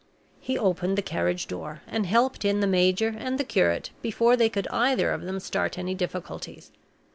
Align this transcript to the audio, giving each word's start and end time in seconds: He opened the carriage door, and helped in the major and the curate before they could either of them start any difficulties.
He 0.39 0.57
opened 0.57 0.97
the 0.97 1.03
carriage 1.03 1.45
door, 1.45 1.83
and 1.85 2.07
helped 2.07 2.43
in 2.43 2.59
the 2.59 2.65
major 2.65 3.13
and 3.15 3.37
the 3.37 3.43
curate 3.43 3.91
before 4.01 4.35
they 4.35 4.49
could 4.49 4.67
either 4.71 5.11
of 5.11 5.21
them 5.21 5.39
start 5.39 5.77
any 5.77 5.93
difficulties. 5.93 6.71